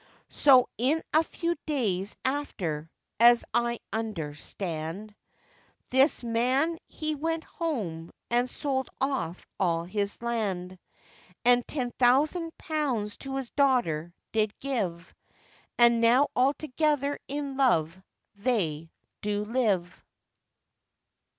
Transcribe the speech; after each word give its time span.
So 0.29 0.67
in 0.79 1.03
a 1.13 1.21
few 1.23 1.55
days 1.67 2.15
after, 2.25 2.89
as 3.19 3.45
I 3.53 3.77
understand, 3.93 5.13
This 5.91 6.23
man 6.23 6.79
he 6.87 7.13
went 7.13 7.43
home, 7.43 8.09
and 8.27 8.49
sold 8.49 8.89
off 8.99 9.45
all 9.59 9.83
his 9.83 10.19
land, 10.23 10.79
And 11.45 11.63
ten 11.67 11.91
thousand 11.99 12.57
pounds 12.57 13.15
to 13.17 13.35
his 13.35 13.51
daughter 13.51 14.11
did 14.31 14.57
give, 14.59 15.13
And 15.77 16.01
now 16.01 16.29
altogether 16.35 17.19
in 17.27 17.55
love 17.55 18.01
they 18.33 18.89
do 19.21 19.45
live. 19.45 20.03